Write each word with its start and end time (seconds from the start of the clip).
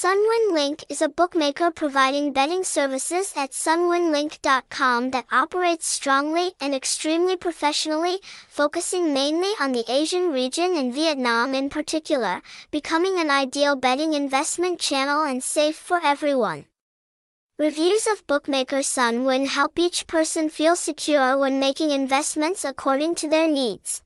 Sunwin 0.00 0.54
Link 0.54 0.82
is 0.88 1.02
a 1.02 1.10
bookmaker 1.10 1.70
providing 1.70 2.32
betting 2.32 2.64
services 2.64 3.34
at 3.36 3.50
sunwinlink.com 3.50 5.10
that 5.10 5.26
operates 5.30 5.86
strongly 5.86 6.52
and 6.58 6.74
extremely 6.74 7.36
professionally, 7.36 8.16
focusing 8.48 9.12
mainly 9.12 9.52
on 9.60 9.72
the 9.72 9.84
Asian 9.92 10.32
region 10.32 10.74
and 10.74 10.94
Vietnam 10.94 11.54
in 11.54 11.68
particular, 11.68 12.40
becoming 12.70 13.18
an 13.18 13.30
ideal 13.30 13.76
betting 13.76 14.14
investment 14.14 14.80
channel 14.80 15.22
and 15.22 15.44
safe 15.44 15.76
for 15.76 16.00
everyone. 16.02 16.64
Reviews 17.58 18.06
of 18.06 18.26
bookmaker 18.26 18.78
Sunwin 18.78 19.48
help 19.48 19.78
each 19.78 20.06
person 20.06 20.48
feel 20.48 20.76
secure 20.76 21.36
when 21.36 21.60
making 21.60 21.90
investments 21.90 22.64
according 22.64 23.16
to 23.16 23.28
their 23.28 23.46
needs. 23.46 24.00